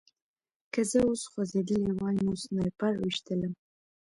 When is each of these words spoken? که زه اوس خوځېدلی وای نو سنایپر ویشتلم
که 0.73 0.81
زه 0.91 0.99
اوس 1.07 1.21
خوځېدلی 1.31 1.91
وای 1.97 2.17
نو 2.25 2.33
سنایپر 2.43 2.93
ویشتلم 2.97 3.53